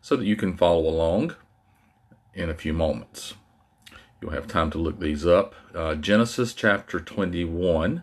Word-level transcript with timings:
so 0.00 0.16
that 0.16 0.26
you 0.26 0.36
can 0.36 0.56
follow 0.56 0.88
along 0.88 1.34
in 2.34 2.50
a 2.50 2.54
few 2.54 2.72
moments. 2.72 3.34
You'll 4.20 4.32
have 4.32 4.46
time 4.46 4.70
to 4.70 4.78
look 4.78 5.00
these 5.00 5.26
up. 5.26 5.54
Uh, 5.74 5.94
Genesis 5.94 6.54
chapter 6.54 6.98
21, 6.98 8.02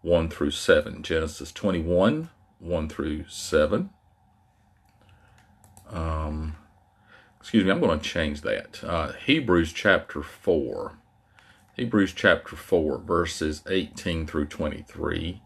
1 0.00 0.28
through 0.30 0.50
7. 0.50 1.02
Genesis 1.02 1.52
21, 1.52 2.30
1 2.58 2.88
through 2.88 3.28
7. 3.28 3.90
Um, 5.90 6.56
excuse 7.38 7.64
me, 7.64 7.70
I'm 7.70 7.80
going 7.80 7.98
to 7.98 8.04
change 8.04 8.40
that. 8.40 8.82
Uh, 8.82 9.12
Hebrews 9.12 9.72
chapter 9.72 10.22
4. 10.22 10.96
Hebrews 11.74 12.12
chapter 12.12 12.54
4, 12.54 12.98
verses 12.98 13.62
18 13.66 14.26
through 14.26 14.44
23 14.44 15.40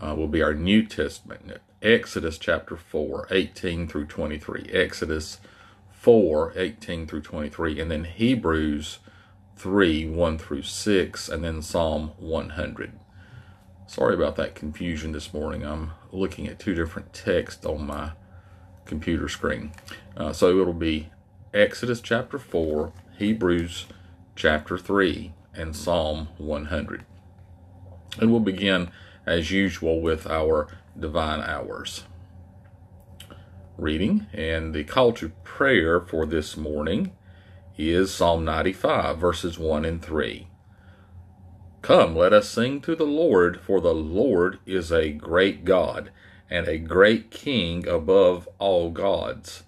uh, 0.00 0.14
will 0.14 0.26
be 0.26 0.42
our 0.42 0.54
New 0.54 0.82
Testament. 0.86 1.60
Exodus 1.82 2.38
chapter 2.38 2.74
4, 2.74 3.26
18 3.30 3.86
through 3.86 4.06
23. 4.06 4.70
Exodus 4.72 5.40
4, 5.90 6.54
18 6.56 7.06
through 7.06 7.20
23. 7.20 7.78
And 7.78 7.90
then 7.90 8.04
Hebrews 8.04 9.00
3, 9.56 10.08
1 10.08 10.38
through 10.38 10.62
6. 10.62 11.28
And 11.28 11.44
then 11.44 11.60
Psalm 11.60 12.12
100. 12.16 12.98
Sorry 13.86 14.14
about 14.14 14.36
that 14.36 14.54
confusion 14.54 15.12
this 15.12 15.34
morning. 15.34 15.66
I'm 15.66 15.90
looking 16.12 16.48
at 16.48 16.60
two 16.60 16.74
different 16.74 17.12
texts 17.12 17.66
on 17.66 17.86
my 17.86 18.12
computer 18.86 19.28
screen. 19.28 19.72
Uh, 20.16 20.32
so 20.32 20.58
it'll 20.58 20.72
be 20.72 21.10
Exodus 21.52 22.00
chapter 22.00 22.38
4, 22.38 22.90
Hebrews 23.18 23.84
chapter 24.34 24.78
3, 24.78 25.34
and 25.54 25.74
Psalm 25.74 26.28
100. 26.38 27.04
And 28.18 28.30
we'll 28.30 28.40
begin 28.40 28.90
as 29.26 29.50
usual 29.50 30.00
with 30.00 30.26
our 30.26 30.68
divine 30.98 31.40
hours. 31.40 32.04
Reading 33.78 34.26
and 34.32 34.74
the 34.74 34.84
call 34.84 35.12
to 35.14 35.30
prayer 35.44 36.00
for 36.00 36.26
this 36.26 36.56
morning 36.56 37.12
is 37.78 38.14
Psalm 38.14 38.44
95, 38.44 39.18
verses 39.18 39.58
1 39.58 39.84
and 39.84 40.02
3. 40.02 40.46
Come, 41.80 42.14
let 42.14 42.32
us 42.32 42.48
sing 42.48 42.80
to 42.82 42.94
the 42.94 43.06
Lord, 43.06 43.60
for 43.60 43.80
the 43.80 43.94
Lord 43.94 44.60
is 44.66 44.92
a 44.92 45.10
great 45.10 45.64
God 45.64 46.10
and 46.48 46.68
a 46.68 46.78
great 46.78 47.30
King 47.30 47.88
above 47.88 48.48
all 48.58 48.90
gods. 48.90 49.64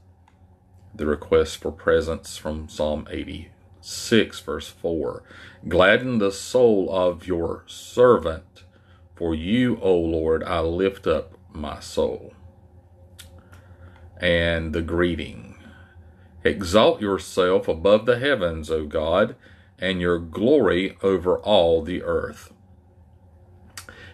The 0.95 1.07
request 1.07 1.57
for 1.57 1.73
presence 1.73 2.37
from 2.37 2.69
Psalm 2.69 3.09
80, 3.11 3.51
6, 3.85 4.41
verse 4.41 4.69
4. 4.69 5.23
Gladden 5.69 6.19
the 6.19 6.33
soul 6.33 6.89
of 6.91 7.27
your 7.27 7.65
servant, 7.67 8.65
for 9.15 9.35
you, 9.35 9.79
O 9.81 9.95
Lord, 9.95 10.43
I 10.45 10.61
lift 10.61 11.07
up 11.07 11.39
my 11.53 11.81
soul. 11.81 12.33
And 14.21 14.73
the 14.73 14.83
greeting 14.83 15.55
Exalt 16.45 17.01
yourself 17.01 17.69
above 17.69 18.05
the 18.05 18.19
heavens, 18.19 18.71
O 18.71 18.85
God, 18.85 19.35
and 19.79 19.99
your 19.99 20.19
glory 20.19 20.95
over 21.03 21.39
all 21.39 21.81
the 21.81 22.03
earth. 22.03 22.53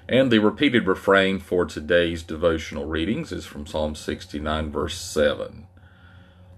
And 0.09 0.31
the 0.31 0.39
repeated 0.39 0.87
refrain 0.87 1.41
for 1.41 1.65
today's 1.65 2.23
devotional 2.23 2.85
readings 2.85 3.33
is 3.33 3.47
from 3.47 3.67
Psalm 3.67 3.97
69, 3.97 4.71
verse 4.71 4.97
7. 5.01 5.67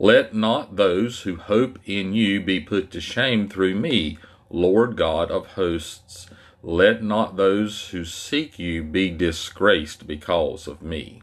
Let 0.02 0.34
not 0.34 0.74
those 0.74 1.20
who 1.20 1.36
hope 1.36 1.78
in 1.84 2.12
you 2.12 2.40
be 2.40 2.58
put 2.58 2.90
to 2.90 3.00
shame 3.00 3.48
through 3.48 3.76
me, 3.76 4.18
Lord 4.50 4.96
God 4.96 5.30
of 5.30 5.52
hosts. 5.52 6.26
Let 6.60 7.04
not 7.04 7.36
those 7.36 7.90
who 7.90 8.04
seek 8.04 8.58
you 8.58 8.82
be 8.82 9.10
disgraced 9.10 10.08
because 10.08 10.66
of 10.66 10.82
me. 10.82 11.22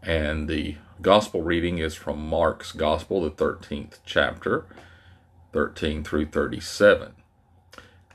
And 0.00 0.46
the 0.46 0.76
gospel 1.02 1.42
reading 1.42 1.78
is 1.78 1.96
from 1.96 2.24
Mark's 2.24 2.70
Gospel, 2.70 3.22
the 3.22 3.32
13th 3.32 3.98
chapter, 4.06 4.66
13 5.52 6.04
through 6.04 6.26
37. 6.26 7.14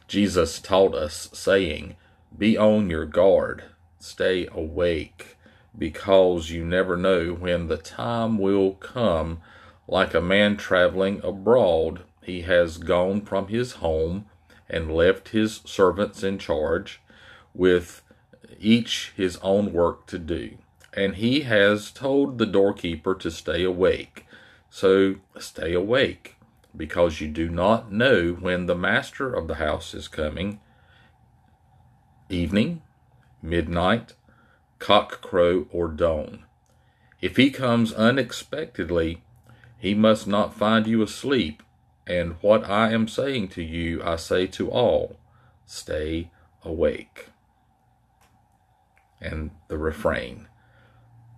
Jesus 0.08 0.62
taught 0.62 0.96
us, 0.96 1.28
saying, 1.34 1.98
Be 2.38 2.58
on 2.58 2.90
your 2.90 3.06
guard, 3.06 3.66
stay 4.00 4.48
awake 4.50 5.35
because 5.78 6.50
you 6.50 6.64
never 6.64 6.96
know 6.96 7.34
when 7.34 7.68
the 7.68 7.78
time 7.78 8.38
will 8.38 8.74
come. 8.74 9.42
Like 9.88 10.14
a 10.14 10.22
man 10.22 10.58
traveling 10.58 11.22
abroad, 11.24 12.04
he 12.24 12.42
has 12.42 12.78
gone 12.78 13.22
from 13.22 13.48
his 13.48 13.74
home 13.74 14.26
and 14.70 14.94
left 14.94 15.30
his 15.30 15.62
servants 15.66 16.24
in 16.24 16.40
charge 16.40 17.02
with 17.54 18.02
each 18.60 19.14
his 19.16 19.38
own 19.38 19.72
work 19.74 20.08
to 20.08 20.18
do. 20.18 20.58
And 20.94 21.16
he 21.16 21.42
has 21.42 21.92
told 21.92 22.38
the 22.38 22.46
doorkeeper 22.46 23.14
to 23.16 23.30
stay 23.30 23.64
awake. 23.64 24.26
So 24.70 25.16
stay 25.38 25.74
awake, 25.74 26.36
because 26.76 27.22
you 27.22 27.28
do 27.28 27.50
not 27.50 27.92
know 27.92 28.34
when 28.34 28.66
the 28.66 28.76
master 28.76 29.34
of 29.34 29.48
the 29.48 29.56
house 29.56 29.94
is 29.94 30.08
coming 30.08 30.60
evening, 32.28 32.82
midnight, 33.42 34.14
cock 34.86 35.20
crow, 35.20 35.66
or 35.72 35.88
dawn. 35.88 36.44
If 37.20 37.38
he 37.38 37.50
comes 37.50 37.92
unexpectedly, 37.92 39.24
he 39.80 39.96
must 39.96 40.28
not 40.28 40.54
find 40.54 40.86
you 40.86 41.02
asleep. 41.02 41.64
And 42.06 42.36
what 42.42 42.70
I 42.70 42.92
am 42.92 43.08
saying 43.08 43.48
to 43.58 43.64
you, 43.64 44.04
I 44.04 44.16
say 44.16 44.46
to 44.46 44.70
all 44.70 45.18
stay 45.66 46.30
awake. 46.64 47.30
And 49.20 49.50
the 49.70 49.80
refrain 49.80 50.50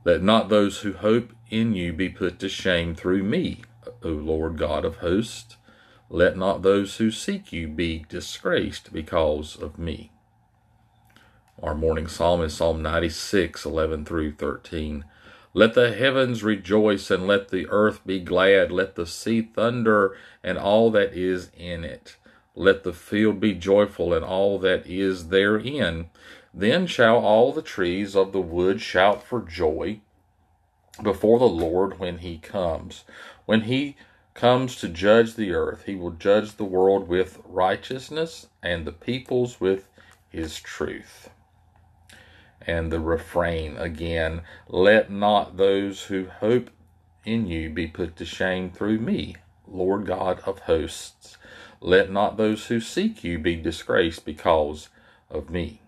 Let 0.03 0.21
not 0.21 0.49
those 0.49 0.79
who 0.79 0.91
hope 0.91 1.31
in 1.49 1.73
you 1.73 1.93
be 1.93 2.09
put 2.09 2.39
to 2.39 2.49
shame 2.49 2.95
through 2.95 3.23
me, 3.23 3.61
O 4.03 4.09
Lord 4.09 4.57
God 4.57 4.83
of 4.83 4.97
hosts. 4.97 5.55
Let 6.09 6.35
not 6.35 6.63
those 6.63 6.97
who 6.97 7.11
seek 7.11 7.53
you 7.53 7.69
be 7.69 8.05
disgraced 8.09 8.91
because 8.91 9.55
of 9.55 9.79
me. 9.79 10.11
Our 11.63 11.73
morning 11.73 12.07
psalm 12.07 12.43
is 12.43 12.53
Psalm 12.53 12.83
96, 12.83 13.65
11 13.65 14.05
through 14.05 14.33
13. 14.33 15.03
Let 15.55 15.73
the 15.73 15.91
heavens 15.91 16.43
rejoice 16.43 17.09
and 17.09 17.25
let 17.25 17.49
the 17.49 17.65
earth 17.69 18.05
be 18.05 18.19
glad. 18.19 18.71
Let 18.71 18.93
the 18.93 19.07
sea 19.07 19.41
thunder 19.41 20.15
and 20.43 20.59
all 20.59 20.91
that 20.91 21.15
is 21.15 21.49
in 21.57 21.83
it. 21.83 22.17
Let 22.53 22.83
the 22.83 22.93
field 22.93 23.39
be 23.39 23.53
joyful 23.55 24.13
and 24.13 24.23
all 24.23 24.59
that 24.59 24.85
is 24.85 25.29
therein. 25.29 26.11
Then 26.53 26.85
shall 26.85 27.17
all 27.17 27.51
the 27.51 27.63
trees 27.63 28.15
of 28.15 28.33
the 28.33 28.41
wood 28.41 28.79
shout 28.79 29.23
for 29.23 29.41
joy 29.41 30.01
before 31.01 31.39
the 31.39 31.45
Lord 31.45 31.97
when 31.97 32.19
he 32.19 32.37
comes. 32.37 33.03
When 33.47 33.61
he 33.61 33.95
comes 34.35 34.75
to 34.75 34.87
judge 34.87 35.33
the 35.33 35.53
earth, 35.53 35.85
he 35.87 35.95
will 35.95 36.11
judge 36.11 36.57
the 36.57 36.65
world 36.65 37.07
with 37.07 37.41
righteousness 37.43 38.45
and 38.61 38.85
the 38.85 38.91
peoples 38.91 39.59
with 39.59 39.89
his 40.29 40.59
truth 40.59 41.31
and 42.67 42.91
the 42.91 42.99
refrain 42.99 43.77
again 43.77 44.41
let 44.67 45.09
not 45.09 45.55
those 45.55 46.03
who 46.03 46.27
hope 46.27 46.69
in 47.25 47.47
you 47.47 47.69
be 47.69 47.87
put 47.87 48.15
to 48.17 48.25
shame 48.25 48.69
through 48.69 48.99
me, 48.99 49.35
Lord 49.67 50.05
God 50.05 50.41
of 50.45 50.59
hosts. 50.59 51.37
Let 51.79 52.11
not 52.11 52.37
those 52.37 52.67
who 52.67 52.79
seek 52.79 53.23
you 53.23 53.39
be 53.39 53.55
disgraced 53.55 54.25
because 54.25 54.89
of 55.29 55.49
me. 55.49 55.81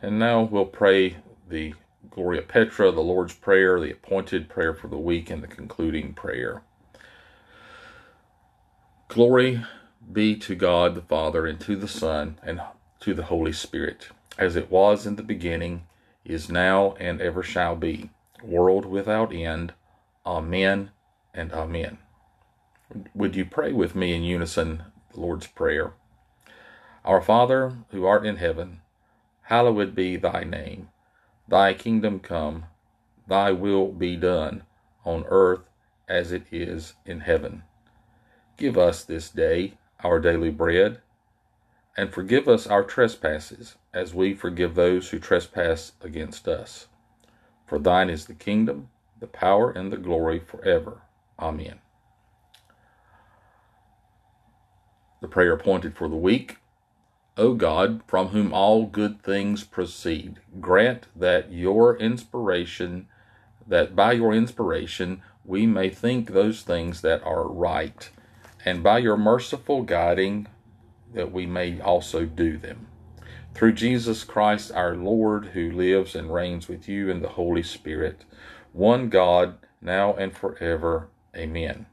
And 0.00 0.18
now 0.18 0.42
we'll 0.42 0.66
pray 0.66 1.16
the 1.48 1.74
Gloria 2.10 2.42
Patri, 2.42 2.90
the 2.90 3.00
Lord's 3.00 3.34
Prayer, 3.34 3.80
the 3.80 3.92
appointed 3.92 4.48
prayer 4.48 4.74
for 4.74 4.88
the 4.88 4.98
week, 4.98 5.30
and 5.30 5.42
the 5.42 5.46
concluding 5.46 6.14
prayer. 6.14 6.62
Glory 9.08 9.64
be 10.12 10.36
to 10.36 10.54
God 10.54 10.94
the 10.94 11.02
Father, 11.02 11.46
and 11.46 11.60
to 11.60 11.76
the 11.76 11.88
Son, 11.88 12.38
and 12.42 12.60
to 13.00 13.14
the 13.14 13.24
Holy 13.24 13.52
Spirit 13.52 14.08
as 14.38 14.56
it 14.56 14.70
was 14.70 15.06
in 15.06 15.16
the 15.16 15.22
beginning, 15.22 15.86
is 16.24 16.50
now, 16.50 16.94
and 17.00 17.20
ever 17.20 17.42
shall 17.42 17.76
be, 17.76 18.10
world 18.42 18.86
without 18.86 19.32
end. 19.32 19.72
Amen 20.24 20.90
and 21.34 21.52
Amen. 21.52 21.98
Would 23.14 23.36
you 23.36 23.44
pray 23.44 23.72
with 23.72 23.94
me 23.94 24.12
in 24.12 24.22
unison 24.22 24.84
the 25.12 25.20
Lord's 25.20 25.46
Prayer. 25.46 25.92
Our 27.04 27.20
Father, 27.20 27.78
who 27.90 28.04
art 28.04 28.26
in 28.26 28.36
heaven, 28.36 28.80
hallowed 29.42 29.94
be 29.94 30.16
thy 30.16 30.44
name. 30.44 30.88
Thy 31.48 31.74
kingdom 31.74 32.20
come, 32.20 32.66
thy 33.26 33.50
will 33.52 33.92
be 33.92 34.16
done, 34.16 34.62
on 35.04 35.24
earth 35.28 35.68
as 36.08 36.32
it 36.32 36.44
is 36.52 36.94
in 37.04 37.20
heaven. 37.20 37.62
Give 38.56 38.76
us 38.76 39.04
this 39.04 39.30
day 39.30 39.74
our 40.04 40.20
daily 40.20 40.50
bread, 40.50 41.00
and 42.00 42.14
forgive 42.14 42.48
us 42.48 42.66
our 42.66 42.82
trespasses, 42.82 43.76
as 43.92 44.14
we 44.14 44.32
forgive 44.32 44.74
those 44.74 45.10
who 45.10 45.18
trespass 45.18 45.92
against 46.00 46.48
us. 46.48 46.86
For 47.66 47.78
thine 47.78 48.08
is 48.08 48.24
the 48.24 48.32
kingdom, 48.32 48.88
the 49.18 49.26
power, 49.26 49.70
and 49.70 49.92
the 49.92 49.98
glory 49.98 50.38
forever. 50.38 51.02
Amen. 51.38 51.80
The 55.20 55.28
prayer 55.28 55.52
appointed 55.52 55.94
for 55.94 56.08
the 56.08 56.16
week. 56.16 56.56
O 57.36 57.52
God, 57.52 58.00
from 58.06 58.28
whom 58.28 58.54
all 58.54 58.86
good 58.86 59.22
things 59.22 59.62
proceed, 59.62 60.40
grant 60.58 61.06
that 61.14 61.52
your 61.52 61.98
inspiration, 61.98 63.08
that 63.68 63.94
by 63.94 64.12
your 64.12 64.32
inspiration 64.32 65.20
we 65.44 65.66
may 65.66 65.90
think 65.90 66.30
those 66.30 66.62
things 66.62 67.02
that 67.02 67.22
are 67.24 67.46
right, 67.46 68.08
and 68.64 68.82
by 68.82 68.96
your 68.96 69.18
merciful 69.18 69.82
guiding 69.82 70.46
that 71.14 71.32
we 71.32 71.46
may 71.46 71.80
also 71.80 72.24
do 72.24 72.56
them. 72.56 72.86
Through 73.54 73.72
Jesus 73.72 74.24
Christ 74.24 74.72
our 74.72 74.94
Lord, 74.94 75.46
who 75.46 75.70
lives 75.72 76.14
and 76.14 76.32
reigns 76.32 76.68
with 76.68 76.88
you 76.88 77.10
in 77.10 77.20
the 77.20 77.30
Holy 77.30 77.62
Spirit, 77.62 78.24
one 78.72 79.08
God, 79.08 79.58
now 79.82 80.14
and 80.14 80.36
forever. 80.36 81.08
Amen 81.36 81.86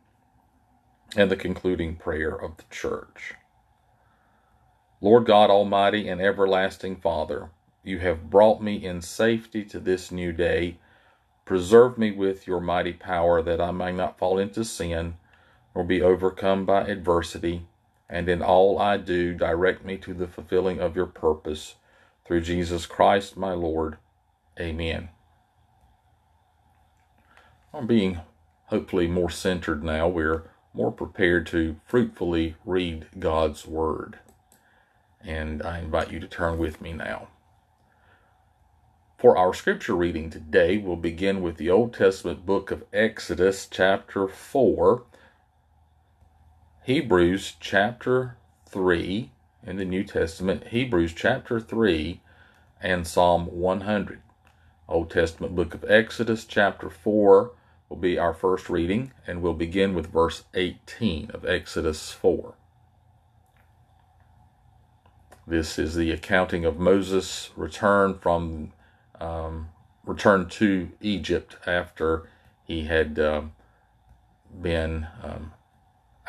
and 1.16 1.32
the 1.32 1.36
concluding 1.36 1.96
prayer 1.96 2.32
of 2.32 2.58
the 2.58 2.64
church. 2.70 3.34
Lord 5.00 5.26
God 5.26 5.50
Almighty 5.50 6.08
and 6.08 6.20
everlasting 6.20 6.98
Father, 6.98 7.50
you 7.84 8.00
have 8.00 8.30
brought 8.30 8.62
me 8.62 8.84
in 8.84 9.02
safety 9.02 9.64
to 9.66 9.80
this 9.80 10.12
new 10.12 10.34
day. 10.34 10.78
Preserve 11.46 11.98
me 11.98 12.12
with 12.12 12.48
your 12.48 12.60
mighty 12.60 12.94
power 12.94 13.42
that 13.42 13.62
I 13.62 13.72
may 13.72 13.94
not 13.94 14.18
fall 14.18 14.38
into 14.38 14.66
sin 14.66 15.16
nor 15.76 15.84
be 15.84 16.02
overcome 16.02 16.66
by 16.66 16.82
adversity, 16.82 17.68
and 18.10 18.30
in 18.30 18.42
all 18.42 18.80
I 18.80 18.98
do 18.98 19.34
direct 19.34 19.84
me 19.84 19.98
to 19.98 20.14
the 20.14 20.28
fulfilling 20.28 20.80
of 20.80 20.96
your 20.96 21.06
purpose. 21.06 21.76
Through 22.26 22.42
Jesus 22.42 22.86
Christ 22.86 23.38
my 23.38 23.54
Lord. 23.54 23.98
Amen. 24.60 25.10
I'm 27.74 27.88
being 27.88 28.20
hopefully 28.66 29.08
more 29.08 29.30
centered 29.30 29.84
now. 29.84 30.08
We're 30.08 30.50
more 30.74 30.92
prepared 30.92 31.48
to 31.48 31.78
fruitfully 31.86 32.56
read 32.66 33.08
God's 33.18 33.66
Word. 33.66 34.20
And 35.22 35.64
I 35.64 35.80
invite 35.80 36.12
you 36.12 36.20
to 36.20 36.28
turn 36.28 36.58
with 36.58 36.82
me 36.82 36.94
now. 36.94 37.28
For 39.18 39.36
our 39.36 39.54
scripture 39.54 39.96
reading 39.96 40.30
today, 40.30 40.78
we'll 40.78 40.96
begin 40.96 41.42
with 41.42 41.58
the 41.58 41.72
Old 41.72 41.94
Testament 41.94 42.46
book 42.46 42.70
of 42.70 42.84
Exodus, 42.94 43.68
chapter 43.70 44.28
4, 44.28 45.04
Hebrews, 46.88 47.58
chapter 47.60 48.38
3, 48.68 49.30
in 49.66 49.76
the 49.76 49.84
New 49.84 50.06
Testament, 50.06 50.68
Hebrews, 50.68 51.12
chapter 51.14 51.60
3, 51.60 52.22
and 52.82 53.06
Psalm 53.06 53.48
100. 53.48 54.22
Old 54.88 55.12
Testament 55.12 55.54
book 55.54 55.74
of 55.74 55.84
Exodus, 55.92 56.46
chapter 56.46 56.90
4, 56.90 57.52
will 57.90 57.98
be 57.98 58.18
our 58.18 58.34
first 58.34 58.70
reading, 58.70 59.12
and 59.28 59.42
we'll 59.42 59.54
begin 59.54 59.96
with 59.96 60.08
verse 60.08 60.46
18 60.54 61.30
of 61.32 61.46
Exodus 61.46 62.14
4. 62.14 62.54
This 65.46 65.78
is 65.78 65.96
the 65.96 66.12
accounting 66.12 66.64
of 66.64 66.80
Moses' 66.80 67.50
return 67.58 68.18
from 68.18 68.72
um, 69.20 69.72
return 70.06 70.48
to 70.52 70.92
Egypt 71.02 71.58
after 71.68 72.30
he 72.64 72.86
had 72.86 73.20
um, 73.20 73.52
been 74.62 75.08
um, 75.22 75.52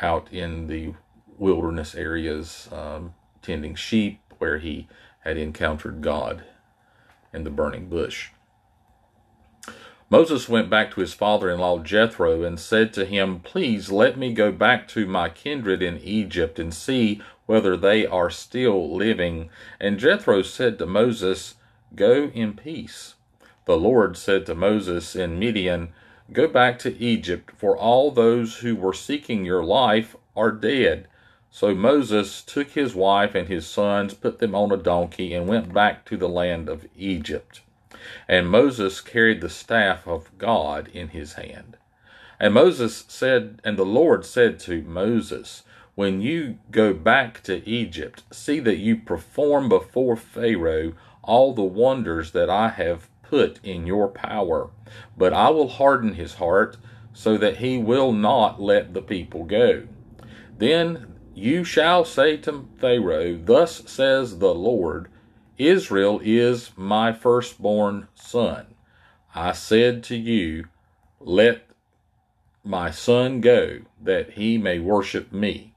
out 0.02 0.32
in 0.32 0.66
the 0.66 0.94
wilderness 1.38 1.94
areas 1.94 2.68
um, 2.72 3.14
tending 3.42 3.74
sheep, 3.74 4.20
where 4.38 4.58
he 4.58 4.88
had 5.20 5.36
encountered 5.36 6.00
God 6.00 6.44
in 7.32 7.44
the 7.44 7.50
burning 7.50 7.88
bush. 7.88 8.30
Moses 10.10 10.48
went 10.48 10.70
back 10.70 10.90
to 10.92 11.02
his 11.02 11.12
father 11.12 11.50
in 11.50 11.60
law 11.60 11.78
Jethro 11.80 12.42
and 12.42 12.58
said 12.58 12.94
to 12.94 13.04
him, 13.04 13.40
Please 13.40 13.90
let 13.90 14.16
me 14.16 14.32
go 14.32 14.50
back 14.50 14.88
to 14.88 15.06
my 15.06 15.28
kindred 15.28 15.82
in 15.82 15.98
Egypt 15.98 16.58
and 16.58 16.72
see 16.72 17.20
whether 17.44 17.76
they 17.76 18.06
are 18.06 18.30
still 18.30 18.94
living. 18.94 19.50
And 19.78 19.98
Jethro 19.98 20.40
said 20.40 20.78
to 20.78 20.86
Moses, 20.86 21.56
Go 21.94 22.30
in 22.32 22.54
peace. 22.54 23.16
The 23.66 23.76
Lord 23.76 24.16
said 24.16 24.46
to 24.46 24.54
Moses 24.54 25.14
in 25.14 25.38
Midian, 25.38 25.92
Go 26.30 26.46
back 26.46 26.78
to 26.80 26.98
Egypt, 26.98 27.52
for 27.56 27.76
all 27.76 28.10
those 28.10 28.58
who 28.58 28.76
were 28.76 28.92
seeking 28.92 29.46
your 29.46 29.64
life 29.64 30.14
are 30.36 30.52
dead. 30.52 31.08
So 31.50 31.74
Moses 31.74 32.42
took 32.42 32.70
his 32.72 32.94
wife 32.94 33.34
and 33.34 33.48
his 33.48 33.66
sons, 33.66 34.12
put 34.12 34.38
them 34.38 34.54
on 34.54 34.70
a 34.70 34.76
donkey, 34.76 35.32
and 35.32 35.48
went 35.48 35.72
back 35.72 36.04
to 36.06 36.18
the 36.18 36.28
land 36.28 36.68
of 36.68 36.86
Egypt. 36.94 37.62
And 38.28 38.50
Moses 38.50 39.00
carried 39.00 39.40
the 39.40 39.48
staff 39.48 40.06
of 40.06 40.36
God 40.36 40.88
in 40.92 41.08
his 41.08 41.34
hand. 41.34 41.78
And 42.38 42.52
Moses 42.52 43.04
said, 43.08 43.60
and 43.64 43.78
the 43.78 43.86
Lord 43.86 44.24
said 44.24 44.60
to 44.60 44.82
Moses, 44.82 45.62
When 45.94 46.20
you 46.20 46.58
go 46.70 46.92
back 46.92 47.42
to 47.44 47.66
Egypt, 47.66 48.22
see 48.30 48.60
that 48.60 48.78
you 48.78 48.96
perform 48.96 49.68
before 49.68 50.16
Pharaoh 50.16 50.92
all 51.22 51.54
the 51.54 51.62
wonders 51.62 52.32
that 52.32 52.50
I 52.50 52.68
have 52.68 53.08
put 53.28 53.60
in 53.64 53.86
your 53.86 54.08
power. 54.08 54.70
But 55.16 55.32
I 55.32 55.50
will 55.50 55.68
harden 55.68 56.14
his 56.14 56.34
heart 56.34 56.76
so 57.12 57.36
that 57.38 57.58
he 57.58 57.78
will 57.78 58.12
not 58.12 58.60
let 58.60 58.94
the 58.94 59.02
people 59.02 59.44
go. 59.44 59.86
Then 60.56 61.14
you 61.34 61.62
shall 61.64 62.04
say 62.04 62.36
to 62.38 62.68
Pharaoh, 62.78 63.36
Thus 63.36 63.82
says 63.90 64.38
the 64.38 64.54
Lord, 64.54 65.08
Israel 65.56 66.20
is 66.22 66.70
my 66.76 67.12
firstborn 67.12 68.08
son. 68.14 68.66
I 69.34 69.52
said 69.52 70.02
to 70.04 70.16
you, 70.16 70.66
Let 71.20 71.68
my 72.64 72.90
son 72.90 73.40
go, 73.40 73.80
that 74.02 74.32
he 74.32 74.58
may 74.58 74.78
worship 74.78 75.32
me. 75.32 75.74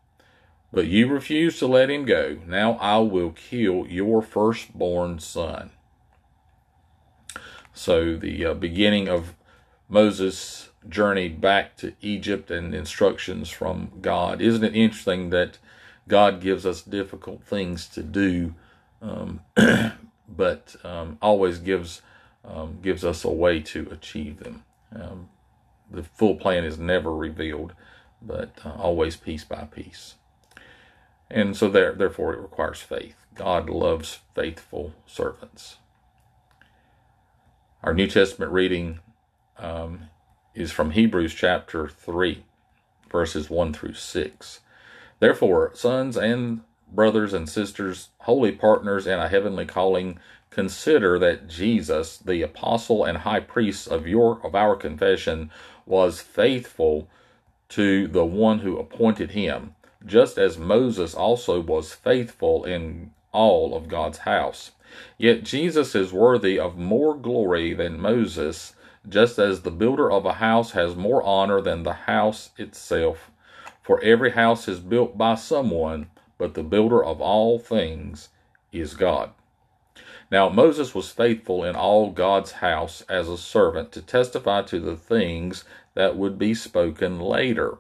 But 0.74 0.88
you 0.88 1.08
refuse 1.08 1.60
to 1.60 1.68
let 1.68 1.90
him 1.90 2.06
go. 2.06 2.40
Now 2.48 2.74
I 2.74 3.00
will 3.00 3.32
kill 3.32 3.86
your 3.88 4.22
firstborn 4.22 5.20
son. 5.20 5.72
So, 7.74 8.16
the 8.16 8.46
uh, 8.46 8.54
beginning 8.54 9.08
of 9.08 9.34
Moses' 9.88 10.70
journey 10.88 11.30
back 11.30 11.78
to 11.78 11.94
Egypt 12.02 12.50
and 12.52 12.74
instructions 12.74 13.50
from 13.50 13.92
God. 14.02 14.42
Isn't 14.42 14.64
it 14.64 14.76
interesting 14.76 15.30
that 15.30 15.58
God 16.08 16.42
gives 16.42 16.66
us 16.66 16.82
difficult 16.82 17.44
things 17.44 17.88
to 17.90 18.04
do 18.04 18.56
um, 19.02 19.42
but 20.28 20.76
um, 20.84 21.18
always 21.22 21.60
gives 21.60 22.02
um, 22.44 22.80
gives 22.82 23.04
us 23.06 23.24
a 23.24 23.30
way 23.30 23.60
to 23.60 23.88
achieve 23.92 24.40
them. 24.40 24.64
Um, 24.96 25.30
the 25.90 26.04
full 26.04 26.36
plan 26.36 26.64
is 26.64 26.78
never 26.78 27.16
revealed, 27.16 27.74
but 28.22 28.58
uh, 28.66 28.72
always 28.78 29.16
piece 29.16 29.44
by 29.44 29.66
piece. 29.66 30.16
And 31.30 31.56
so, 31.56 31.70
there, 31.70 31.94
therefore, 31.94 32.34
it 32.34 32.42
requires 32.42 32.82
faith. 32.82 33.16
God 33.36 33.70
loves 33.70 34.20
faithful 34.36 34.94
servants. 35.06 35.78
Our 37.84 37.96
New 37.96 38.06
Testament 38.06 38.52
reading 38.52 39.00
um, 39.58 40.02
is 40.54 40.72
from 40.72 40.92
Hebrews 40.92 41.34
chapter 41.34 41.88
3, 41.88 42.44
verses 43.12 43.50
1 43.50 43.74
through 43.74 43.96
6. 43.96 44.60
Therefore, 45.20 45.72
sons 45.74 46.16
and 46.16 46.62
brothers 46.92 47.34
and 47.34 47.50
sisters, 47.50 48.10
holy 48.20 48.52
partners 48.52 49.08
in 49.08 49.18
a 49.18 49.30
heavenly 49.30 49.66
calling, 49.66 50.20
consider 50.52 51.18
that 51.18 51.48
Jesus, 51.48 52.18
the 52.18 52.44
apostle 52.44 53.04
and 53.04 53.20
high 53.20 53.40
priest 53.40 53.88
of 53.88 54.06
your 54.06 54.46
of 54.46 54.54
our 54.54 54.76
confession, 54.76 55.50
was 55.88 56.22
faithful 56.22 57.10
to 57.70 58.08
the 58.08 58.26
one 58.26 58.60
who 58.60 58.78
appointed 58.78 59.32
him, 59.32 59.74
just 60.06 60.38
as 60.38 60.56
Moses 60.56 61.16
also 61.16 61.60
was 61.60 61.96
faithful 61.96 62.64
in 62.64 63.10
all 63.32 63.76
of 63.76 63.88
God's 63.88 64.20
house. 64.20 64.70
Yet 65.18 65.44
Jesus 65.44 65.96
is 65.96 66.14
worthy 66.14 66.60
of 66.60 66.78
more 66.78 67.16
glory 67.16 67.74
than 67.74 68.00
Moses, 68.00 68.74
just 69.08 69.40
as 69.40 69.62
the 69.62 69.72
builder 69.72 70.12
of 70.12 70.26
a 70.26 70.34
house 70.34 70.72
has 70.72 70.96
more 70.96 71.24
honor 71.24 71.62
than 71.62 71.84
the 71.84 71.94
house 71.94 72.52
itself. 72.58 73.32
For 73.82 74.02
every 74.02 74.32
house 74.32 74.68
is 74.68 74.80
built 74.80 75.18
by 75.18 75.36
someone, 75.36 76.08
but 76.38 76.54
the 76.54 76.64
builder 76.64 77.04
of 77.04 77.22
all 77.22 77.60
things 77.60 78.30
is 78.72 78.94
God. 78.94 79.32
Now 80.32 80.50
Moses 80.50 80.96
was 80.96 81.12
faithful 81.12 81.64
in 81.64 81.76
all 81.76 82.12
God's 82.12 82.54
house 82.54 83.04
as 83.10 83.28
a 83.28 83.38
servant 83.38 83.92
to 83.94 84.02
testify 84.02 84.62
to 84.64 84.80
the 84.80 84.96
things 84.96 85.66
that 85.94 86.16
would 86.16 86.38
be 86.38 86.54
spoken 86.54 87.20
later, 87.20 87.78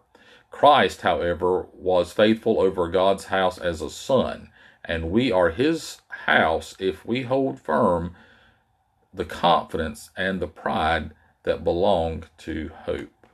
Christ, 0.51 1.01
however, 1.01 1.67
was 1.73 2.11
faithful 2.11 2.59
over 2.59 2.89
God's 2.89 3.25
house 3.25 3.57
as 3.57 3.81
a 3.81 3.89
son, 3.89 4.49
and 4.85 5.11
we 5.11 5.31
are 5.31 5.49
his 5.49 6.01
house 6.25 6.75
if 6.79 7.05
we 7.05 7.23
hold 7.23 7.59
firm 7.59 8.15
the 9.13 9.25
confidence 9.25 10.09
and 10.15 10.39
the 10.39 10.47
pride 10.47 11.11
that 11.43 11.63
belong 11.63 12.23
to 12.37 12.71
hope. 12.85 13.27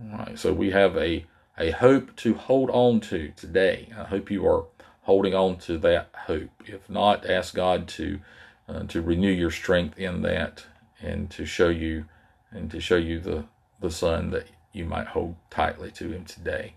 All 0.00 0.18
right, 0.18 0.38
so 0.38 0.52
we 0.52 0.70
have 0.72 0.96
a, 0.96 1.24
a 1.58 1.70
hope 1.70 2.16
to 2.16 2.34
hold 2.34 2.70
on 2.70 3.00
to 3.00 3.32
today. 3.36 3.88
I 3.96 4.04
hope 4.04 4.30
you 4.30 4.46
are 4.46 4.64
holding 5.02 5.34
on 5.34 5.56
to 5.58 5.78
that 5.78 6.10
hope. 6.26 6.50
If 6.66 6.90
not, 6.90 7.28
ask 7.28 7.54
God 7.54 7.88
to 7.88 8.20
uh, 8.68 8.82
to 8.88 9.00
renew 9.00 9.30
your 9.30 9.52
strength 9.52 9.96
in 9.96 10.22
that 10.22 10.66
and 11.00 11.30
to 11.30 11.46
show 11.46 11.68
you 11.68 12.06
and 12.50 12.70
to 12.70 12.80
show 12.80 12.96
you 12.96 13.20
the 13.20 13.44
the 13.80 13.90
son 13.90 14.30
that 14.30 14.48
you 14.72 14.84
might 14.84 15.08
hold 15.08 15.36
tightly 15.50 15.90
to 15.92 16.10
him 16.10 16.24
today. 16.24 16.74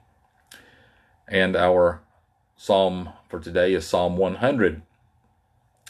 And 1.27 1.55
our 1.55 2.01
psalm 2.61 3.07
for 3.29 3.39
today 3.39 3.73
is 3.73 3.87
Psalm 3.87 4.17
100, 4.17 4.81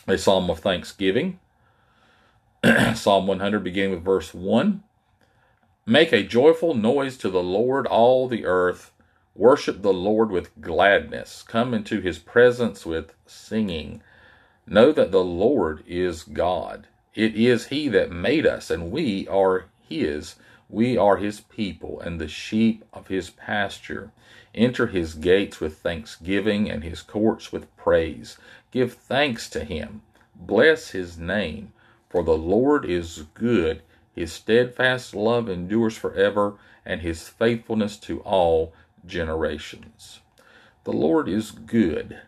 a 0.08 0.18
psalm 0.20 0.52
of 0.52 0.60
thanksgiving. 0.60 1.40
psalm 2.94 3.26
100 3.26 3.64
beginning 3.64 3.90
with 3.90 4.06
verse 4.06 4.36
1. 4.36 4.84
Make 5.88 6.14
a 6.14 6.22
joyful 6.22 6.76
noise 6.76 7.18
to 7.18 7.32
the 7.32 7.42
Lord, 7.42 7.88
all 7.88 8.28
the 8.28 8.46
earth. 8.46 8.92
Worship 9.34 9.82
the 9.82 9.92
Lord 9.92 10.30
with 10.30 10.62
gladness. 10.62 11.44
Come 11.48 11.74
into 11.74 12.02
his 12.02 12.20
presence 12.20 12.86
with 12.86 13.16
singing. 13.26 14.04
Know 14.68 14.92
that 14.92 15.12
the 15.12 15.24
Lord 15.24 15.84
is 15.88 16.22
God. 16.22 16.86
It 17.16 17.36
is 17.36 17.68
he 17.68 17.88
that 17.88 18.12
made 18.12 18.46
us, 18.46 18.70
and 18.70 18.92
we 18.92 19.28
are 19.28 19.66
his. 19.82 20.36
We 20.70 20.98
are 20.98 21.18
his 21.18 21.42
people, 21.42 22.00
and 22.00 22.22
the 22.22 22.28
sheep 22.28 22.86
of 22.94 23.08
his 23.08 23.32
pasture. 23.32 24.12
Enter 24.54 24.88
his 24.88 25.16
gates 25.16 25.60
with 25.60 25.80
thanksgiving, 25.80 26.70
and 26.70 26.84
his 26.84 27.02
courts 27.02 27.52
with 27.52 27.76
praise. 27.76 28.38
Give 28.72 28.94
thanks 28.94 29.50
to 29.50 29.64
him. 29.64 30.04
Bless 30.36 30.92
his 30.92 31.18
name. 31.18 31.74
For 32.08 32.24
the 32.24 32.38
Lord 32.38 32.86
is 32.86 33.26
good. 33.34 33.82
His 34.14 34.32
steadfast 34.32 35.16
love 35.16 35.50
endures 35.50 35.98
forever, 35.98 36.56
and 36.86 37.02
his 37.02 37.28
faithfulness 37.28 37.98
to 37.98 38.20
all 38.22 38.74
generations. 39.06 40.20
The 40.84 40.94
Lord 40.94 41.28
is 41.28 41.52
good, 41.52 42.22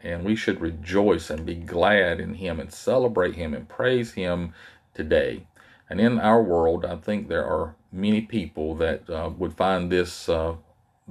and 0.00 0.24
we 0.24 0.36
should 0.36 0.60
rejoice 0.60 1.30
and 1.30 1.44
be 1.44 1.56
glad 1.56 2.20
in 2.20 2.34
him 2.34 2.60
and 2.60 2.72
celebrate 2.72 3.34
him 3.34 3.54
and 3.54 3.68
praise 3.68 4.12
him 4.12 4.54
today. 4.94 5.46
And 5.90 6.00
in 6.00 6.18
our 6.18 6.42
world, 6.42 6.84
I 6.84 6.96
think 6.96 7.28
there 7.28 7.46
are 7.46 7.74
many 7.90 8.20
people 8.20 8.74
that 8.76 9.08
uh, 9.08 9.30
would 9.36 9.54
find 9.54 9.90
this 9.90 10.28
uh, 10.28 10.56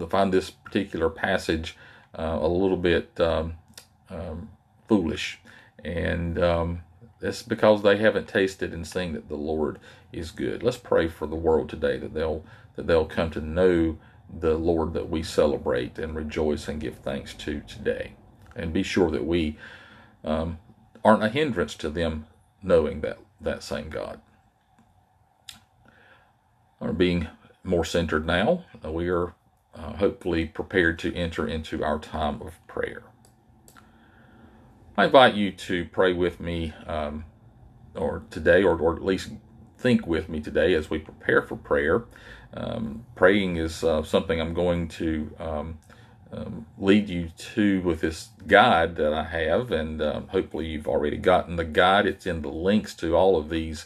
find 0.09 0.31
this 0.31 0.51
particular 0.51 1.09
passage 1.09 1.75
uh, 2.17 2.37
a 2.39 2.47
little 2.47 2.77
bit 2.77 3.19
um, 3.19 3.55
um, 4.09 4.49
foolish, 4.87 5.39
and 5.83 6.41
um, 6.41 6.81
that's 7.19 7.41
because 7.41 7.81
they 7.81 7.97
haven't 7.97 8.27
tasted 8.27 8.73
and 8.73 8.85
seen 8.85 9.13
that 9.13 9.27
the 9.27 9.35
Lord 9.35 9.79
is 10.11 10.29
good. 10.31 10.61
Let's 10.61 10.77
pray 10.77 11.07
for 11.07 11.25
the 11.25 11.35
world 11.35 11.69
today 11.69 11.97
that 11.97 12.13
they'll 12.13 12.43
that 12.75 12.85
they'll 12.85 13.05
come 13.05 13.31
to 13.31 13.41
know 13.41 13.97
the 14.39 14.55
Lord 14.55 14.93
that 14.93 15.09
we 15.09 15.23
celebrate 15.23 15.97
and 15.97 16.15
rejoice 16.15 16.67
and 16.67 16.79
give 16.79 16.97
thanks 16.97 17.33
to 17.35 17.61
today, 17.61 18.13
and 18.55 18.71
be 18.71 18.83
sure 18.83 19.09
that 19.09 19.25
we 19.25 19.57
um, 20.23 20.59
aren't 21.03 21.23
a 21.23 21.29
hindrance 21.29 21.73
to 21.75 21.89
them 21.89 22.27
knowing 22.61 23.01
that 23.01 23.17
that 23.41 23.63
same 23.63 23.89
God. 23.89 24.21
Being 26.97 27.27
more 27.63 27.85
centered 27.85 28.25
now. 28.25 28.65
We 28.83 29.09
are 29.09 29.33
uh, 29.75 29.93
hopefully 29.97 30.45
prepared 30.45 30.97
to 30.99 31.13
enter 31.13 31.47
into 31.47 31.83
our 31.83 31.99
time 31.99 32.41
of 32.41 32.65
prayer. 32.67 33.03
I 34.97 35.05
invite 35.05 35.35
you 35.35 35.51
to 35.51 35.85
pray 35.85 36.13
with 36.13 36.39
me 36.39 36.73
um, 36.87 37.25
or 37.93 38.23
today, 38.31 38.63
or, 38.63 38.77
or 38.79 38.95
at 38.95 39.05
least 39.05 39.31
think 39.77 40.07
with 40.07 40.27
me 40.27 40.39
today 40.39 40.73
as 40.73 40.89
we 40.89 40.97
prepare 40.97 41.43
for 41.43 41.55
prayer. 41.55 42.05
Um, 42.53 43.05
praying 43.15 43.57
is 43.57 43.83
uh, 43.83 44.01
something 44.01 44.41
I'm 44.41 44.55
going 44.55 44.87
to 44.89 45.31
um, 45.39 45.77
um, 46.31 46.65
lead 46.79 47.09
you 47.09 47.29
to 47.53 47.81
with 47.81 48.01
this 48.01 48.29
guide 48.47 48.95
that 48.95 49.13
I 49.13 49.25
have, 49.25 49.71
and 49.71 50.01
um, 50.01 50.27
hopefully 50.29 50.65
you've 50.65 50.87
already 50.87 51.17
gotten 51.17 51.57
the 51.57 51.63
guide. 51.63 52.07
It's 52.07 52.25
in 52.25 52.41
the 52.41 52.49
links 52.49 52.95
to 52.95 53.15
all 53.15 53.37
of 53.37 53.49
these 53.49 53.85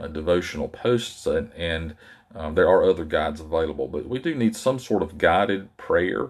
uh, 0.00 0.06
devotional 0.06 0.68
posts, 0.68 1.26
and, 1.26 1.52
and 1.54 1.94
um, 2.34 2.54
there 2.54 2.68
are 2.68 2.88
other 2.88 3.04
guides 3.04 3.40
available, 3.40 3.88
but 3.88 4.08
we 4.08 4.18
do 4.18 4.34
need 4.34 4.56
some 4.56 4.78
sort 4.78 5.02
of 5.02 5.18
guided 5.18 5.76
prayer. 5.76 6.28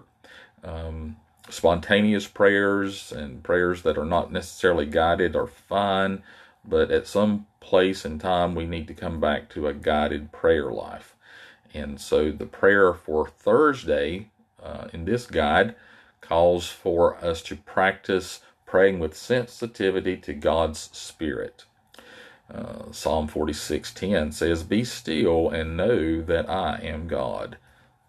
Um, 0.63 1.17
spontaneous 1.49 2.27
prayers 2.27 3.11
and 3.11 3.43
prayers 3.43 3.81
that 3.83 3.97
are 3.97 4.05
not 4.05 4.31
necessarily 4.31 4.85
guided 4.85 5.35
are 5.35 5.47
fine, 5.47 6.23
but 6.63 6.91
at 6.91 7.07
some 7.07 7.47
place 7.59 8.05
and 8.05 8.19
time 8.19 8.55
we 8.55 8.65
need 8.65 8.87
to 8.87 8.93
come 8.93 9.19
back 9.19 9.49
to 9.49 9.67
a 9.67 9.73
guided 9.73 10.31
prayer 10.31 10.71
life. 10.71 11.15
And 11.73 11.99
so 11.99 12.31
the 12.31 12.45
prayer 12.45 12.93
for 12.93 13.27
Thursday 13.27 14.27
uh, 14.61 14.87
in 14.93 15.05
this 15.05 15.25
guide 15.25 15.75
calls 16.19 16.69
for 16.69 17.15
us 17.23 17.41
to 17.43 17.55
practice 17.55 18.41
praying 18.65 18.99
with 18.99 19.15
sensitivity 19.15 20.15
to 20.17 20.33
God's 20.33 20.89
Spirit. 20.93 21.65
Uh, 22.53 22.91
Psalm 22.91 23.27
46:10 23.27 24.31
says, 24.33 24.63
"Be 24.63 24.83
still 24.83 25.49
and 25.49 25.77
know 25.77 26.21
that 26.21 26.49
I 26.49 26.79
am 26.79 27.07
God." 27.07 27.57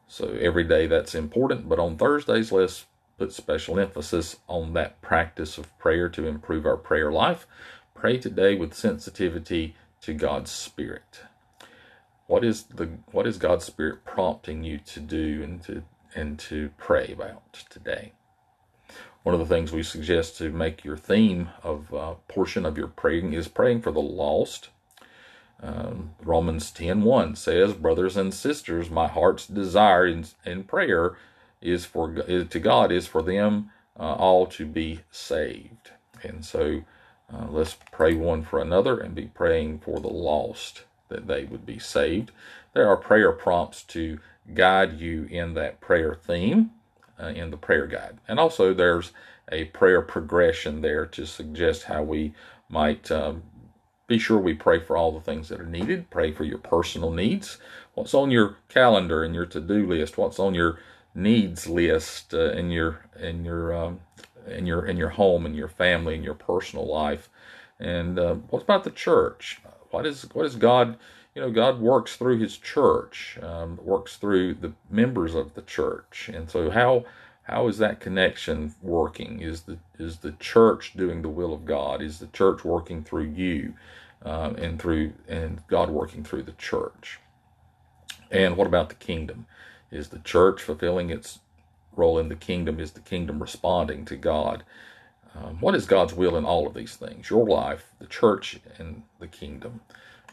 So 0.09 0.37
every 0.41 0.65
day 0.65 0.87
that's 0.87 1.15
important, 1.15 1.69
but 1.69 1.79
on 1.79 1.97
Thursdays 1.97 2.53
let's 2.53 2.87
put 3.19 3.33
special 3.33 3.79
emphasis 3.79 4.37
on 4.49 4.73
that 4.75 5.01
practice 5.01 5.59
of 5.59 5.77
prayer 5.79 6.09
to 6.11 6.27
improve 6.27 6.67
our 6.67 6.77
prayer 6.77 7.13
life. 7.13 7.47
Pray 7.95 8.19
today 8.19 8.55
with 8.57 8.75
sensitivity 8.75 9.77
to 10.03 10.13
God's 10.13 10.51
Spirit. 10.51 11.23
What 12.27 12.45
is 12.45 12.65
the 12.65 12.87
what 13.13 13.27
is 13.27 13.39
God's 13.39 13.65
Spirit 13.65 14.05
prompting 14.05 14.65
you 14.65 14.79
to 14.79 15.01
do 15.01 15.43
and 15.43 15.63
to 15.65 15.83
and 16.15 16.39
to 16.41 16.71
pray 16.79 17.13
about 17.13 17.53
today? 17.71 18.13
One 19.23 19.35
of 19.35 19.41
the 19.41 19.55
things 19.55 19.71
we 19.71 19.85
suggest 19.85 20.37
to 20.39 20.51
make 20.51 20.85
your 20.85 20.97
theme 20.97 21.51
of 21.63 21.95
uh, 21.95 22.15
portion 22.27 22.67
of 22.67 22.77
your 22.77 22.89
praying 22.89 23.35
is 23.35 23.47
praying 23.47 23.83
for 23.83 23.93
the 23.93 24.01
lost. 24.01 24.69
Um, 25.63 26.15
Romans 26.21 26.73
10.1 26.73 27.37
says, 27.37 27.75
Brothers 27.75 28.17
and 28.17 28.35
sisters, 28.35 28.91
my 28.91 29.07
heart's 29.07 29.47
desire 29.47 30.07
in, 30.07 30.27
in 30.45 30.65
prayer 30.65 31.17
is 31.61 31.85
for 31.85 32.13
to 32.13 32.59
God 32.59 32.91
is 32.91 33.07
for 33.07 33.23
them 33.23 33.71
uh, 33.99 34.15
all 34.15 34.47
to 34.47 34.67
be 34.67 35.01
saved. 35.13 35.93
And 36.25 36.45
so 36.45 36.83
uh, 37.33 37.47
let's 37.49 37.77
pray 37.93 38.15
one 38.15 38.43
for 38.43 38.61
another 38.61 38.99
and 38.99 39.15
be 39.15 39.27
praying 39.27 39.79
for 39.81 40.01
the 40.01 40.09
lost 40.09 40.83
that 41.09 41.29
they 41.29 41.45
would 41.45 41.65
be 41.65 41.79
saved. 41.79 42.33
There 42.75 42.89
are 42.89 42.97
prayer 42.97 43.31
prompts 43.31 43.85
to 43.85 44.19
guide 44.53 44.99
you 44.99 45.25
in 45.31 45.55
that 45.55 45.81
prayer 45.81 46.15
theme 46.15 46.73
uh, 47.23 47.27
in 47.27 47.51
the 47.51 47.57
prayer 47.57 47.87
guide. 47.87 48.19
And 48.27 48.41
also 48.41 48.75
there's 48.75 49.13
a 49.51 49.67
prayer 49.67 50.03
progression 50.03 50.81
there 50.81 51.07
to 51.07 51.27
suggest 51.27 51.85
how 51.85 52.03
we 52.03 52.33
might 52.69 53.11
um, 53.11 53.43
be 54.07 54.19
sure 54.19 54.39
we 54.39 54.55
pray 54.55 54.81
for 54.81 54.97
all 54.97 55.13
the 55.13 55.21
things 55.21 55.49
that 55.49 55.61
are 55.61 55.67
needed. 55.67 56.11
Pray 56.11 56.33
for 56.33 56.45
your 56.45 56.59
personal 56.59 57.11
needs. 57.11 57.59
What's 57.95 58.15
on 58.15 58.31
your 58.31 58.57
calendar 58.69 59.23
and 59.23 59.35
your 59.35 59.47
to-do 59.47 59.87
list? 59.87 60.19
What's 60.19 60.39
on 60.39 60.55
your 60.55 60.79
needs 61.15 61.67
list 61.67 62.33
uh, 62.35 62.53
in 62.53 62.71
your 62.71 63.05
in 63.19 63.45
your 63.45 63.75
um, 63.75 64.01
in 64.47 64.67
your 64.67 64.87
in 64.87 64.97
your 64.97 65.11
home 65.11 65.47
and 65.47 65.55
your 65.57 65.69
family 65.69 66.15
and 66.15 66.25
your 66.25 66.35
personal 66.35 66.87
life. 66.87 67.29
And 67.79 68.19
uh, 68.19 68.35
what 68.35 68.63
about 68.63 68.85
the 68.85 68.91
church? 68.91 69.61
What 69.91 70.07
is 70.07 70.23
what 70.33 70.47
is 70.47 70.57
God? 70.57 70.97
You 71.35 71.41
know, 71.43 71.51
God 71.51 71.81
works 71.81 72.17
through 72.17 72.39
His 72.39 72.59
church, 72.59 73.39
um, 73.43 73.79
works 73.83 74.17
through 74.17 74.55
the 74.55 74.73
members 74.91 75.35
of 75.35 75.55
the 75.55 75.63
church, 75.63 76.31
and 76.33 76.51
so 76.51 76.71
how 76.71 77.05
how 77.45 77.69
is 77.69 77.79
that 77.79 78.01
connection 78.01 78.75
working? 78.83 79.41
Is 79.41 79.63
the 79.63 79.79
is 79.99 80.19
the 80.19 80.33
church 80.33 80.93
doing 80.95 81.23
the 81.23 81.29
will 81.29 81.55
of 81.55 81.65
God? 81.65 82.03
Is 82.03 82.19
the 82.19 82.27
church 82.29 82.65
working 82.65 83.03
through 83.03 83.31
you, 83.31 83.75
um, 84.25 84.57
and 84.57 84.81
through 84.81 85.15
and 85.27 85.67
God 85.69 85.91
working 85.91 86.23
through 86.23 86.43
the 86.43 86.53
church? 86.53 87.19
And 88.31 88.57
what 88.57 88.67
about 88.67 88.91
the 88.91 88.95
kingdom? 88.95 89.47
Is 89.91 90.09
the 90.09 90.19
church 90.21 90.63
fulfilling 90.63 91.11
its 91.11 91.41
role 91.97 92.19
in 92.19 92.29
the 92.29 92.37
kingdom? 92.37 92.79
Is 92.79 92.93
the 92.93 93.01
kingdom 93.01 93.41
responding 93.41 94.05
to 94.07 94.17
God? 94.17 94.65
Um, 95.35 95.61
what 95.61 95.75
is 95.75 95.87
God's 95.87 96.13
will 96.13 96.37
in 96.37 96.45
all 96.45 96.67
of 96.67 96.75
these 96.75 96.97
things? 96.97 97.31
Your 97.31 97.47
life, 97.47 97.93
the 97.99 98.07
church, 98.07 98.61
and 98.79 99.03
the 99.19 99.27
kingdom. 99.27 99.81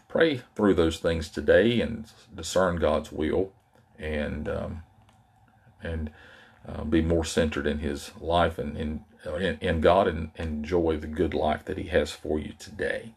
Pray 0.10 0.42
through 0.56 0.74
those 0.74 0.98
things 0.98 1.30
today 1.30 1.80
and 1.80 2.06
discern 2.36 2.78
God's 2.78 3.12
will, 3.12 3.54
and 3.98 4.50
um, 4.50 4.84
and 5.84 6.10
uh, 6.68 6.84
be 6.84 7.02
more 7.02 7.24
centered 7.24 7.68
in 7.68 7.80
His 7.80 8.12
life 8.20 8.58
and 8.58 8.76
in 8.76 9.06
in, 9.26 9.58
in 9.62 9.82
God, 9.82 10.08
and 10.08 10.32
enjoy 10.36 10.98
the 10.98 11.08
good 11.08 11.34
life 11.34 11.64
that 11.66 11.78
He 11.78 11.90
has 11.90 12.12
for 12.12 12.40
you 12.40 12.54
today. 12.58 13.14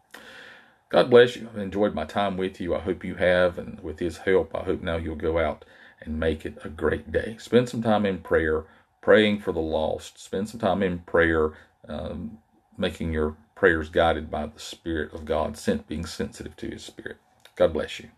God 0.90 1.08
bless 1.08 1.34
you. 1.34 1.48
I've 1.50 1.58
enjoyed 1.60 1.94
my 1.94 2.04
time 2.04 2.36
with 2.36 2.60
you. 2.60 2.74
I 2.74 2.80
hope 2.80 3.02
you 3.02 3.14
have, 3.14 3.56
and 3.56 3.80
with 3.80 3.98
His 3.98 4.18
help, 4.18 4.54
I 4.54 4.64
hope 4.64 4.82
now 4.82 4.96
you'll 4.96 5.16
go 5.16 5.38
out 5.38 5.64
and 6.02 6.20
make 6.20 6.44
it 6.44 6.58
a 6.62 6.68
great 6.68 7.10
day. 7.10 7.36
Spend 7.38 7.70
some 7.70 7.82
time 7.82 8.04
in 8.04 8.18
prayer, 8.18 8.64
praying 9.00 9.40
for 9.40 9.52
the 9.52 9.60
lost. 9.60 10.22
Spend 10.22 10.50
some 10.50 10.60
time 10.60 10.82
in 10.82 10.98
prayer, 10.98 11.52
um, 11.88 12.38
making 12.76 13.14
your 13.14 13.36
prayers 13.62 13.90
guided 13.90 14.28
by 14.28 14.44
the 14.44 14.58
Spirit 14.58 15.14
of 15.14 15.24
God, 15.24 15.56
sent 15.56 15.86
being 15.86 16.04
sensitive 16.04 16.56
to 16.56 16.66
His 16.68 16.82
Spirit. 16.82 17.18
God 17.54 17.72
bless 17.72 18.00
you. 18.00 18.08